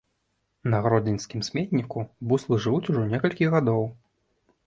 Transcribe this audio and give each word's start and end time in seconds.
На 0.73 0.77
гродзенскім 0.85 1.43
сметніку 1.49 2.05
буслы 2.31 2.59
жывуць 2.65 2.89
ужо 2.93 3.03
некалькі 3.13 3.53
гадоў. 3.57 3.87